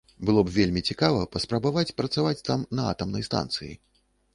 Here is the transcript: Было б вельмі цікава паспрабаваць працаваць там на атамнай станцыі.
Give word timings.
Было 0.27 0.43
б 0.47 0.53
вельмі 0.55 0.83
цікава 0.93 1.29
паспрабаваць 1.37 1.95
працаваць 2.03 2.43
там 2.51 2.67
на 2.79 2.91
атамнай 2.97 3.23
станцыі. 3.33 3.73